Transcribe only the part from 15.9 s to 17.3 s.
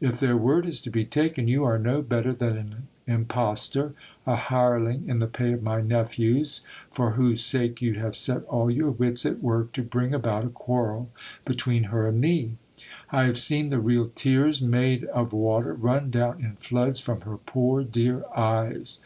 down in floods from